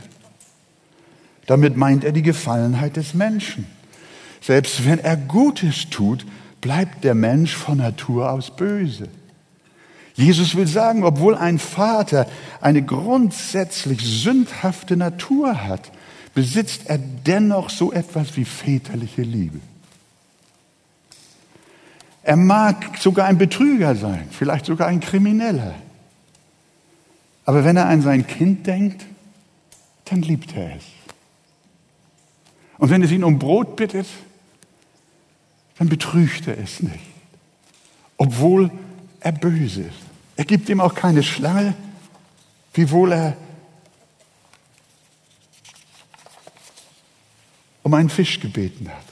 [1.46, 3.66] Damit meint er die Gefallenheit des Menschen.
[4.42, 6.26] Selbst wenn er Gutes tut,
[6.62, 9.08] bleibt der Mensch von Natur aus böse.
[10.22, 12.28] Jesus will sagen, obwohl ein Vater
[12.60, 15.92] eine grundsätzlich sündhafte Natur hat,
[16.34, 19.60] besitzt er dennoch so etwas wie väterliche Liebe.
[22.24, 25.74] Er mag sogar ein Betrüger sein, vielleicht sogar ein Krimineller.
[27.46, 29.06] Aber wenn er an sein Kind denkt,
[30.06, 30.84] dann liebt er es.
[32.78, 34.08] Und wenn es ihn um Brot bittet,
[35.78, 37.00] dann betrügt er es nicht,
[38.18, 38.70] obwohl
[39.20, 40.11] er böse ist.
[40.42, 41.76] Er gibt ihm auch keine Schlange,
[42.74, 43.38] wiewohl er
[47.84, 49.06] um einen Fisch gebeten hat.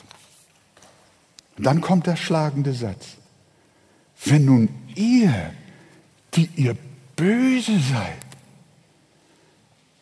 [1.55, 3.09] Und dann kommt der schlagende Satz.
[4.25, 5.53] Wenn nun ihr,
[6.33, 6.75] die ihr
[7.15, 8.25] böse seid,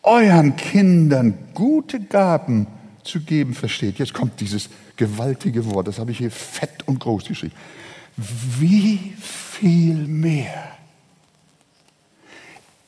[0.03, 2.67] euren Kindern gute Gaben
[3.03, 3.99] zu geben versteht.
[3.99, 7.55] Jetzt kommt dieses gewaltige Wort, das habe ich hier fett und groß geschrieben.
[8.15, 10.76] Wie viel mehr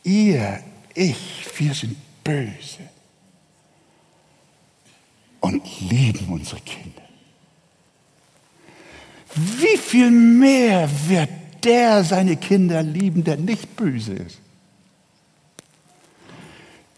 [0.04, 0.60] ihr,
[0.94, 2.90] ich, wir sind böse
[5.40, 7.02] und lieben unsere Kinder.
[9.36, 11.30] Wie viel mehr wird
[11.64, 14.40] der seine Kinder lieben, der nicht böse ist,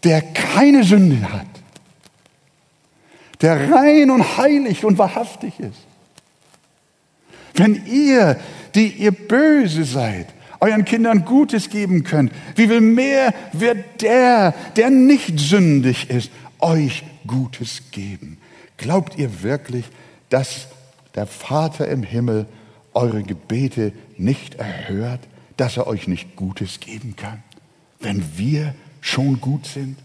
[0.04, 1.46] der keine Sünde hat,
[3.40, 5.86] der rein und heilig und wahrhaftig ist.
[7.54, 8.40] Wenn ihr,
[8.74, 10.28] die ihr böse seid,
[10.62, 17.02] euren Kindern Gutes geben könnt, wie viel mehr wird der, der nicht sündig ist, euch
[17.26, 18.38] Gutes geben.
[18.76, 19.84] Glaubt ihr wirklich,
[20.30, 20.68] dass
[21.16, 22.46] der Vater im Himmel
[22.94, 25.20] eure Gebete nicht erhört,
[25.56, 27.42] dass er euch nicht Gutes geben kann,
[27.98, 29.98] wenn wir schon gut sind?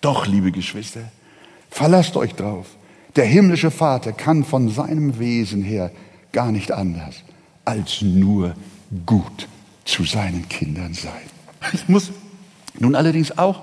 [0.00, 1.12] Doch, liebe Geschwister,
[1.70, 2.66] verlasst euch drauf.
[3.14, 5.92] Der himmlische Vater kann von seinem Wesen her
[6.32, 7.22] gar nicht anders,
[7.64, 8.56] als nur
[9.06, 9.46] gut
[9.84, 11.12] zu seinen Kindern sein.
[11.72, 12.10] Ich muss
[12.78, 13.62] nun allerdings auch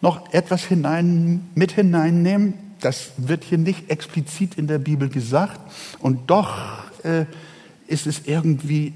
[0.00, 2.54] noch etwas hinein, mit hineinnehmen.
[2.80, 5.60] Das wird hier nicht explizit in der Bibel gesagt
[6.00, 6.56] und doch
[7.04, 7.24] äh,
[7.86, 8.92] ist es irgendwie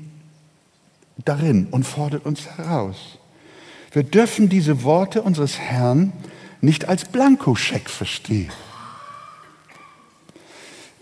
[1.25, 2.97] darin und fordert uns heraus.
[3.93, 6.13] Wir dürfen diese Worte unseres Herrn
[6.61, 8.53] nicht als Blankoscheck verstehen.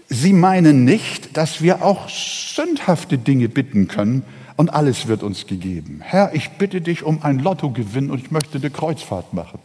[0.08, 4.22] Sie meinen nicht, dass wir auch sündhafte Dinge bitten können
[4.58, 6.00] und alles wird uns gegeben.
[6.02, 9.60] Herr, ich bitte dich um ein Lottogewinn und ich möchte eine Kreuzfahrt machen.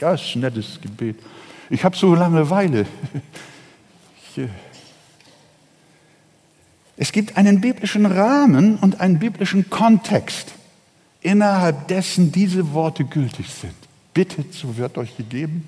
[0.00, 1.16] Ja, ist ein nettes Gebet.
[1.68, 2.86] Ich habe so Langeweile.
[4.36, 4.48] Ich,
[6.96, 10.52] es gibt einen biblischen Rahmen und einen biblischen Kontext,
[11.20, 13.74] innerhalb dessen diese Worte gültig sind.
[14.14, 15.66] Bittet, so wird euch gegeben.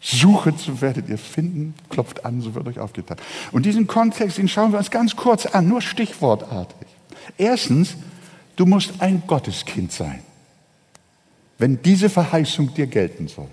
[0.00, 1.74] Suchet, so werdet ihr finden.
[1.90, 3.18] Klopft an, so wird euch aufgetan.
[3.52, 6.86] Und diesen Kontext, den schauen wir uns ganz kurz an, nur stichwortartig.
[7.36, 7.96] Erstens,
[8.56, 10.20] du musst ein Gotteskind sein,
[11.58, 13.48] wenn diese Verheißung dir gelten soll.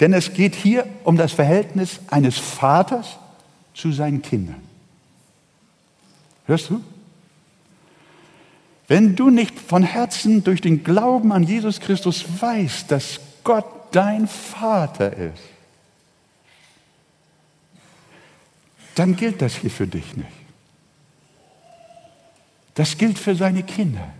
[0.00, 3.16] Denn es geht hier um das Verhältnis eines Vaters
[3.72, 4.62] zu seinen Kindern.
[6.46, 6.80] Hörst du?
[8.88, 14.26] Wenn du nicht von Herzen durch den Glauben an Jesus Christus weißt, dass Gott dein
[14.28, 15.42] Vater ist,
[18.94, 20.28] dann gilt das hier für dich nicht.
[22.74, 24.12] Das gilt für seine Kinder.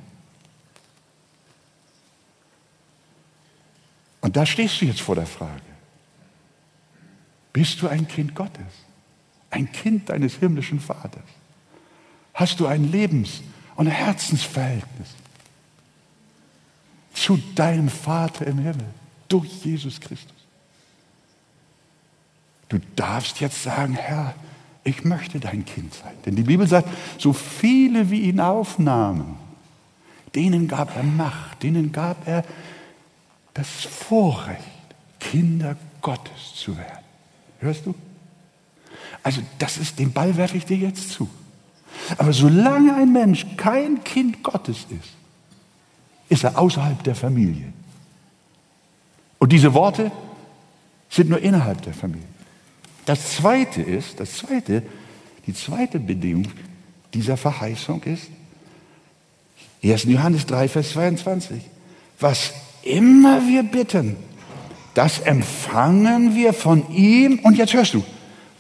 [4.20, 5.60] Und da stehst du jetzt vor der Frage,
[7.52, 8.72] bist du ein Kind Gottes?
[9.50, 11.22] Ein Kind deines himmlischen Vaters?
[12.36, 13.40] hast du ein Lebens-
[13.76, 15.08] und Herzensverhältnis
[17.14, 18.86] zu deinem Vater im Himmel
[19.28, 20.36] durch Jesus Christus.
[22.68, 24.34] Du darfst jetzt sagen, Herr,
[24.84, 26.14] ich möchte dein Kind sein.
[26.24, 29.36] Denn die Bibel sagt, so viele wie ihn aufnahmen,
[30.34, 32.44] denen gab er Macht, denen gab er
[33.54, 34.60] das Vorrecht,
[35.18, 37.04] Kinder Gottes zu werden.
[37.58, 37.94] Hörst du?
[39.22, 41.28] Also das ist, den Ball werfe ich dir jetzt zu.
[42.18, 45.14] Aber solange ein Mensch kein Kind Gottes ist,
[46.28, 47.72] ist er außerhalb der Familie.
[49.38, 50.11] Und diese Worte
[51.11, 52.27] sind nur innerhalb der Familie.
[53.05, 54.83] Das zweite ist, das zweite,
[55.46, 56.49] die zweite Bedingung
[57.14, 58.29] dieser Verheißung ist,
[59.83, 60.05] 1.
[60.05, 61.62] Johannes 3, Vers 22.
[62.18, 64.16] Was immer wir bitten,
[64.94, 67.40] das empfangen wir von ihm.
[67.40, 68.05] Und jetzt hörst du,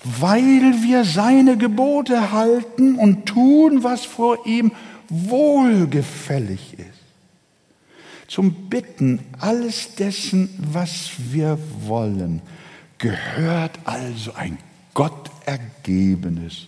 [0.04, 4.72] weil wir seine Gebote halten und tun, was vor ihm
[5.08, 6.95] wohlgefällig ist.
[8.28, 12.42] Zum Bitten alles dessen, was wir wollen,
[12.98, 14.58] gehört also ein
[14.94, 16.66] Gott ergebenes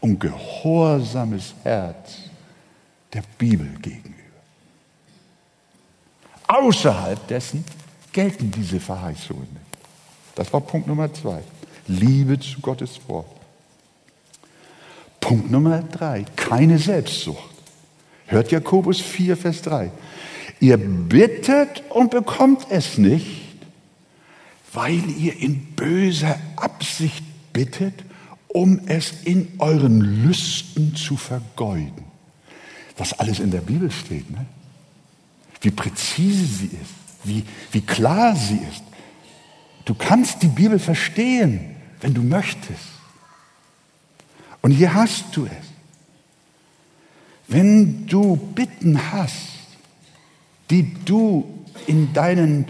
[0.00, 2.16] und gehorsames Herz
[3.12, 4.14] der Bibel gegenüber.
[6.46, 7.64] Außerhalb dessen
[8.12, 9.64] gelten diese Verheißungen nicht.
[10.34, 11.42] Das war Punkt Nummer zwei.
[11.86, 13.26] Liebe zu Gottes Wort.
[15.20, 17.54] Punkt Nummer drei, keine Selbstsucht.
[18.26, 19.90] Hört Jakobus 4, Vers 3.
[20.60, 23.56] Ihr bittet und bekommt es nicht,
[24.72, 27.94] weil ihr in böser Absicht bittet,
[28.48, 32.04] um es in euren Lüsten zu vergeuden.
[32.96, 34.46] Was alles in der Bibel steht, ne?
[35.60, 38.82] wie präzise sie ist, wie, wie klar sie ist.
[39.84, 42.94] Du kannst die Bibel verstehen, wenn du möchtest.
[44.62, 45.66] Und hier hast du es.
[47.48, 49.53] Wenn du Bitten hast,
[50.70, 51.44] die du
[51.86, 52.66] in deinen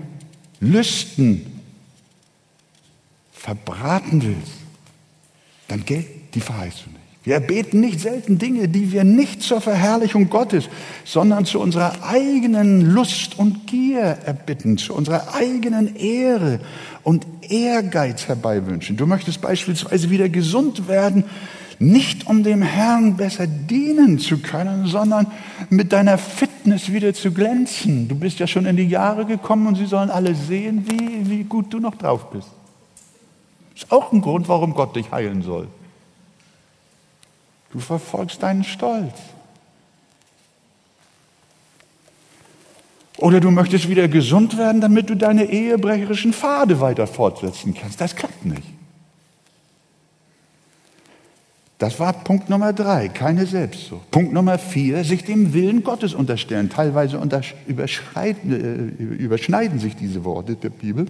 [0.61, 1.61] Lüsten
[3.33, 4.53] verbraten willst,
[5.69, 7.05] dann gilt die Verheißung nicht.
[7.25, 10.69] Wir erbeten nicht selten Dinge, die wir nicht zur Verherrlichung Gottes,
[11.07, 16.61] sondern zu unserer eigenen Lust und Gier erbitten, zu unserer eigenen Ehre
[17.03, 18.99] und Ehrgeiz herbeiwünschen.
[18.99, 21.25] Du möchtest beispielsweise wieder gesund werden,
[21.81, 25.27] nicht um dem Herrn besser dienen zu können, sondern
[25.71, 28.09] mit deiner Fitness wieder zu glänzen.
[28.09, 31.45] Du bist ja schon in die Jahre gekommen und sie sollen alle sehen, wie, wie
[31.45, 32.49] gut du noch drauf bist.
[33.75, 35.69] Ist auch ein Grund, warum Gott dich heilen soll.
[37.73, 39.15] Du verfolgst deinen Stolz.
[43.19, 48.01] Oder du möchtest wieder gesund werden, damit du deine ehebrecherischen Pfade weiter fortsetzen kannst.
[48.01, 48.74] Das klappt nicht.
[51.85, 54.11] Das war Punkt Nummer drei, keine Selbstsucht.
[54.11, 56.71] Punkt Nummer vier, sich dem Willen Gottes unterstellen.
[56.71, 57.21] Teilweise
[57.67, 61.05] überschneiden, äh, überschneiden sich diese Worte der Bibel.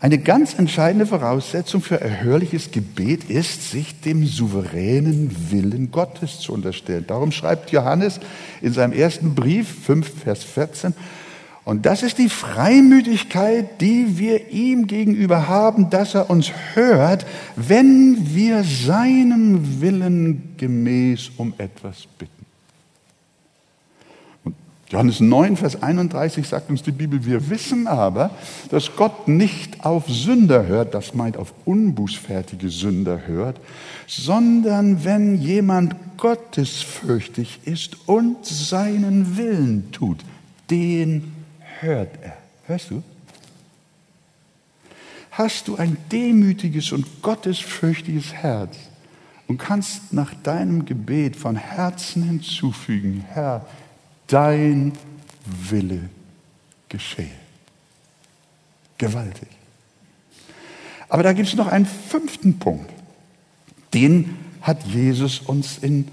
[0.00, 7.04] Eine ganz entscheidende Voraussetzung für erhörliches Gebet ist, sich dem souveränen Willen Gottes zu unterstellen.
[7.06, 8.18] Darum schreibt Johannes
[8.60, 10.92] in seinem ersten Brief 5, Vers 14,
[11.64, 18.34] und das ist die Freimütigkeit, die wir ihm gegenüber haben, dass er uns hört, wenn
[18.34, 22.40] wir seinem Willen gemäß um etwas bitten.
[24.88, 28.30] Johannes 9, Vers 31 sagt uns die Bibel, wir wissen aber,
[28.70, 33.60] dass Gott nicht auf Sünder hört, das meint auf unbußfertige Sünder hört,
[34.08, 40.18] sondern wenn jemand gottesfürchtig ist und seinen Willen tut,
[40.70, 41.39] den
[41.80, 42.36] hört er.
[42.66, 43.02] Hörst du?
[45.30, 48.76] Hast du ein demütiges und gottesfürchtiges Herz
[49.46, 53.66] und kannst nach deinem Gebet von Herzen hinzufügen, Herr,
[54.26, 54.92] dein
[55.44, 56.10] Wille
[56.88, 57.30] geschehe.
[58.98, 59.48] Gewaltig.
[61.08, 62.90] Aber da gibt es noch einen fünften Punkt.
[63.94, 66.06] Den hat Jesus uns in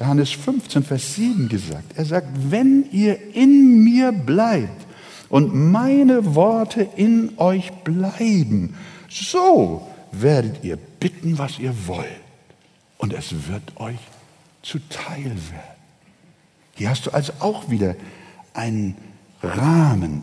[0.00, 1.92] Johannes 15, Vers 7 gesagt.
[1.96, 4.86] Er sagt, wenn ihr in mir bleibt
[5.30, 8.74] und meine Worte in euch bleiben,
[9.08, 12.04] so werdet ihr bitten, was ihr wollt.
[12.98, 13.98] Und es wird euch
[14.62, 15.80] zuteil werden.
[16.74, 17.96] Hier hast du also auch wieder
[18.52, 18.94] einen
[19.42, 20.22] Rahmen,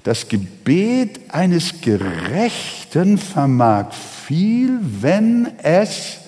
[0.06, 6.18] Das Gebet eines Gerechten vermag viel, wenn es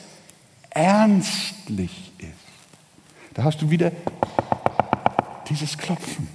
[0.71, 2.29] ernstlich ist.
[3.35, 3.93] Da hast du wieder
[5.49, 6.27] dieses Klopfen.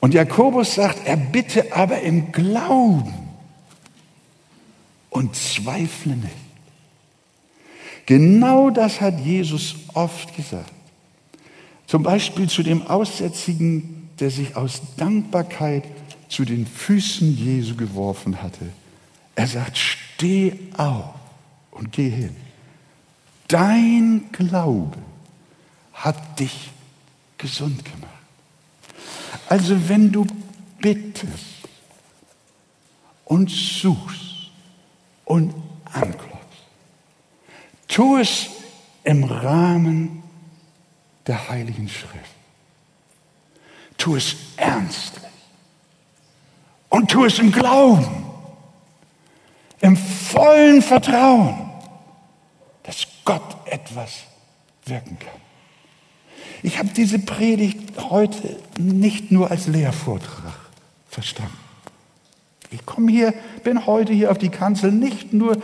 [0.00, 3.14] Und Jakobus sagt, er bitte aber im Glauben
[5.08, 6.34] und zweifle nicht.
[8.06, 10.72] Genau das hat Jesus oft gesagt.
[11.86, 15.82] Zum Beispiel zu dem Aussätzigen der sich aus Dankbarkeit
[16.28, 18.70] zu den Füßen Jesu geworfen hatte.
[19.34, 21.12] Er sagt, steh auf
[21.72, 22.36] und geh hin.
[23.48, 24.96] Dein Glaube
[25.92, 26.70] hat dich
[27.36, 28.12] gesund gemacht.
[29.48, 30.24] Also wenn du
[30.78, 31.66] bittest
[33.24, 34.52] und suchst
[35.24, 35.52] und
[35.86, 36.62] anklopfst,
[37.88, 38.50] tu es
[39.02, 40.22] im Rahmen
[41.26, 42.31] der Heiligen Schrift.
[44.02, 45.22] Tu es ernstlich.
[46.88, 48.24] Und tu es im Glauben,
[49.80, 51.70] im vollen Vertrauen,
[52.82, 54.10] dass Gott etwas
[54.86, 55.40] wirken kann.
[56.64, 60.58] Ich habe diese Predigt heute nicht nur als Lehrvortrag
[61.08, 61.56] verstanden.
[62.72, 63.32] Ich komme hier,
[63.62, 65.62] bin heute hier auf die Kanzel nicht nur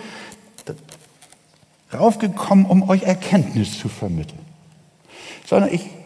[1.92, 4.46] raufgekommen, um euch Erkenntnis zu vermitteln,
[5.44, 5.97] sondern ich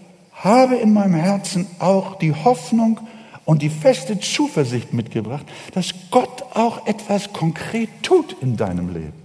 [0.43, 3.01] habe in meinem Herzen auch die Hoffnung
[3.45, 9.23] und die feste Zuversicht mitgebracht, dass Gott auch etwas konkret tut in deinem Leben.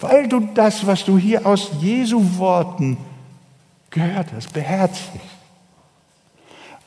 [0.00, 2.98] Weil du das, was du hier aus Jesu Worten
[3.90, 5.10] gehört hast, beherzigst.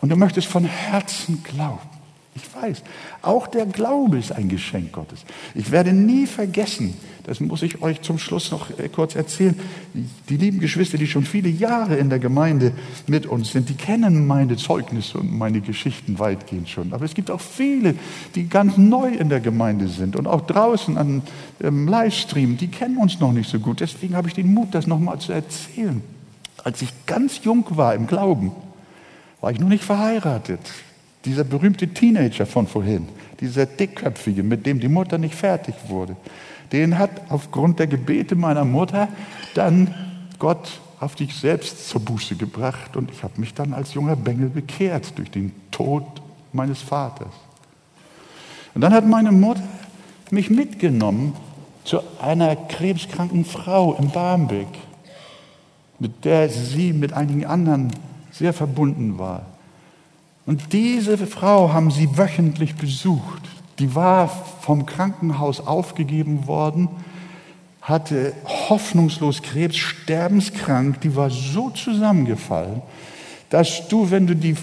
[0.01, 1.98] Und du möchtest von Herzen glauben.
[2.41, 2.83] Ich weiß,
[3.21, 5.25] auch der Glaube ist ein Geschenk Gottes.
[5.55, 9.53] Ich werde nie vergessen, das muss ich euch zum Schluss noch äh, kurz erzählen,
[10.29, 12.71] die lieben Geschwister, die schon viele Jahre in der Gemeinde
[13.07, 16.93] mit uns sind, die kennen meine Zeugnisse und meine Geschichten weitgehend schon.
[16.93, 17.95] Aber es gibt auch viele,
[18.35, 21.21] die ganz neu in der Gemeinde sind und auch draußen an
[21.61, 23.81] ähm, Livestream, die kennen uns noch nicht so gut.
[23.81, 26.01] Deswegen habe ich den Mut, das nochmal zu erzählen.
[26.63, 28.51] Als ich ganz jung war im Glauben,
[29.41, 30.59] war ich noch nicht verheiratet.
[31.26, 33.07] Dieser berühmte Teenager von vorhin,
[33.39, 36.15] dieser dickköpfige, mit dem die Mutter nicht fertig wurde,
[36.72, 39.07] den hat aufgrund der Gebete meiner Mutter
[39.53, 39.93] dann
[40.38, 44.49] Gott auf dich selbst zur Buße gebracht und ich habe mich dann als junger Bengel
[44.49, 46.03] bekehrt durch den Tod
[46.53, 47.34] meines Vaters.
[48.76, 49.63] Und dann hat meine Mutter
[50.32, 51.34] mich mitgenommen
[51.84, 54.67] zu einer krebskranken Frau in Barmbek,
[55.97, 57.91] mit der sie mit einigen anderen
[58.32, 59.45] sehr verbunden war.
[60.49, 63.43] Und diese Frau haben sie wöchentlich besucht.
[63.77, 64.27] Die war
[64.61, 66.89] vom Krankenhaus aufgegeben worden,
[67.83, 68.33] hatte
[68.67, 72.81] hoffnungslos Krebs, sterbenskrank, die war so zusammengefallen,
[73.51, 74.55] dass du, wenn du die,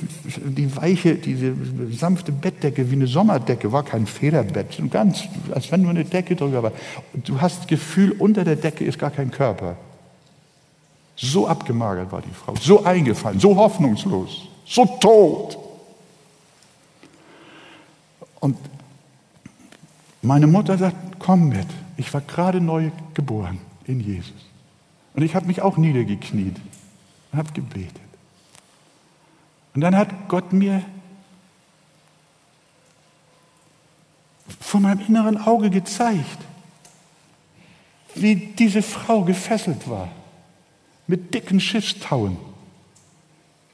[0.45, 1.55] die weiche, diese
[1.93, 5.23] sanfte Bettdecke wie eine Sommerdecke, war kein Federbett, ganz,
[5.53, 6.73] als wenn nur eine Decke drüber war.
[7.15, 9.77] Du hast das Gefühl, unter der Decke ist gar kein Körper.
[11.15, 15.59] So abgemagert war die Frau, so eingefallen, so hoffnungslos, so tot.
[18.41, 18.57] Und
[20.23, 21.67] meine Mutter sagt, komm mit.
[21.97, 24.47] Ich war gerade neu geboren in Jesus.
[25.15, 26.57] Und ich habe mich auch niedergekniet
[27.33, 28.01] und habe gebetet.
[29.75, 30.83] Und dann hat Gott mir
[34.61, 36.39] vor meinem inneren Auge gezeigt,
[38.15, 40.09] wie diese Frau gefesselt war
[41.07, 42.37] mit dicken Schiffstauen.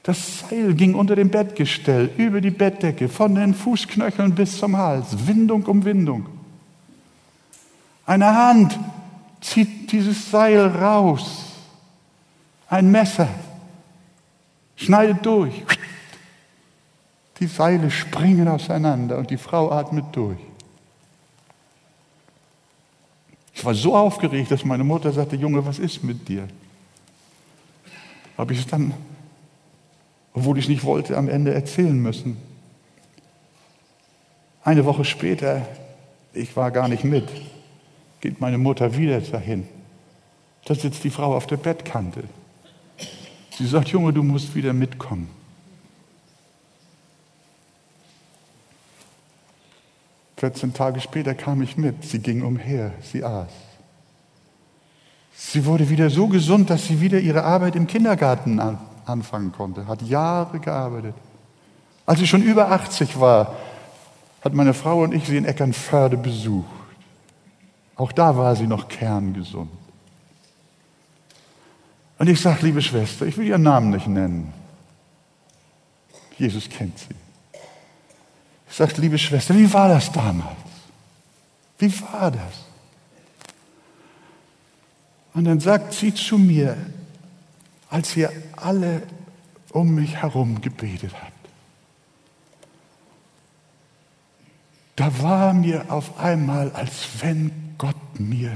[0.03, 5.27] Das Seil ging unter dem Bettgestell, über die Bettdecke, von den Fußknöcheln bis zum Hals,
[5.27, 6.27] Windung um Windung.
[8.05, 8.77] Eine Hand
[9.39, 11.45] zieht dieses Seil raus,
[12.67, 13.29] ein Messer
[14.75, 15.63] schneidet durch.
[17.39, 20.39] Die Seile springen auseinander und die Frau atmet durch.
[23.53, 26.47] Ich war so aufgeregt, dass meine Mutter sagte, Junge, was ist mit dir?
[28.37, 28.93] Habe ich es dann,
[30.33, 32.37] obwohl ich nicht wollte, am Ende erzählen müssen.
[34.63, 35.67] Eine Woche später,
[36.33, 37.29] ich war gar nicht mit,
[38.21, 39.67] geht meine Mutter wieder dahin.
[40.65, 42.23] Da sitzt die Frau auf der Bettkante.
[43.57, 45.29] Sie sagt, Junge, du musst wieder mitkommen.
[50.37, 52.03] 14 Tage später kam ich mit.
[52.03, 53.47] Sie ging umher, sie aß.
[55.35, 58.59] Sie wurde wieder so gesund, dass sie wieder ihre Arbeit im Kindergarten
[59.05, 59.87] anfangen konnte.
[59.87, 61.15] Hat Jahre gearbeitet.
[62.05, 63.55] Als sie schon über 80 war,
[64.41, 66.67] hat meine Frau und ich sie in Eckernförde besucht.
[67.95, 69.71] Auch da war sie noch kerngesund.
[72.19, 74.53] Und ich sage, liebe Schwester, ich will ihren Namen nicht nennen.
[76.37, 77.15] Jesus kennt sie
[78.73, 80.57] sagt, liebe Schwester, wie war das damals?
[81.77, 82.65] Wie war das?
[85.33, 86.77] Und dann sagt sie zu mir,
[87.89, 88.31] als ihr
[88.63, 89.03] alle
[89.71, 91.33] um mich herum gebetet habt,
[94.95, 98.53] da war mir auf einmal, als wenn Gott mir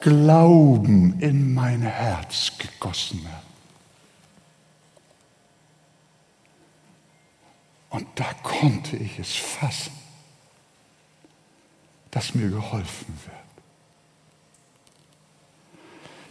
[0.00, 3.44] Glauben in mein Herz gegossen hat.
[7.90, 9.92] Und da konnte ich es fassen,
[12.10, 13.39] dass mir geholfen wird.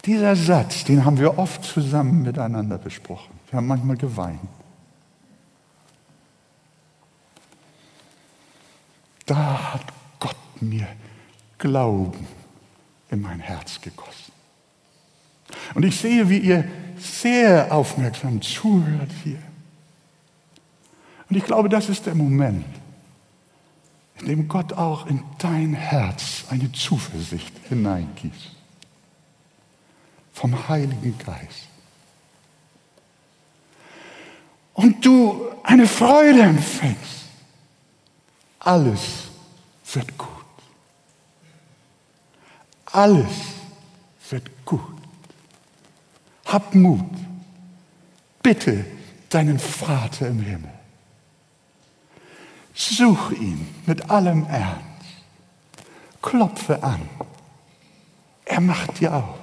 [0.10, 3.32] Dieser Satz, den haben wir oft zusammen miteinander besprochen.
[3.48, 4.40] Wir haben manchmal geweint.
[9.28, 9.84] Da hat
[10.20, 10.88] Gott mir
[11.60, 12.26] Glauben
[13.12, 14.32] in mein Herz gegossen.
[15.76, 19.44] Und ich sehe, wie ihr sehr aufmerksam zuhört hier.
[21.30, 22.66] Und ich glaube, das ist der Moment,
[24.22, 28.59] in dem Gott auch in dein Herz eine Zuversicht hineingießt.
[30.40, 31.68] Vom Heiligen Geist.
[34.74, 37.26] Und du eine Freude empfängst.
[38.60, 39.02] Alles
[39.92, 40.30] wird gut.
[42.86, 43.28] Alles
[44.30, 44.82] wird gut.
[46.46, 47.04] Hab Mut.
[48.42, 48.86] Bitte
[49.28, 50.72] deinen Vater im Himmel.
[52.74, 55.06] Such ihn mit allem Ernst.
[56.22, 57.10] Klopfe an.
[58.46, 59.39] Er macht dir auf.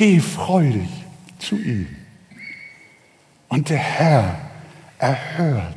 [0.00, 0.88] Geh freudig
[1.38, 1.86] zu ihm.
[3.48, 4.50] Und der Herr
[4.96, 5.76] erhört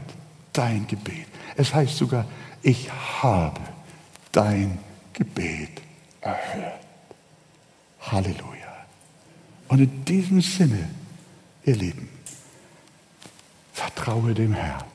[0.53, 1.27] dein Gebet.
[1.57, 2.25] Es heißt sogar,
[2.61, 2.89] ich
[3.21, 3.59] habe
[4.31, 4.79] dein
[5.11, 5.81] Gebet
[6.21, 6.79] erhört.
[7.99, 8.85] Halleluja.
[9.67, 10.87] Und in diesem Sinne,
[11.65, 12.07] ihr Lieben,
[13.73, 14.85] vertraue dem Herrn.